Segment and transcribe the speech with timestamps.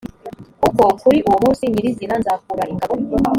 [0.61, 2.95] kuko kuri uwo munsi nyir izina nzakura ingabo